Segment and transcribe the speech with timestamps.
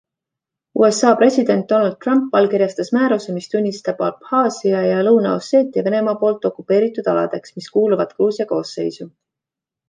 [0.79, 7.55] USA president Donald Trump allikirjastas määruse, mis tunnistab Abhaasia ja Lõuna-Osseetia Venemaa poolt okupeeritud aladeks,
[7.61, 9.09] mis kuuluvad Gruusia koosseisu.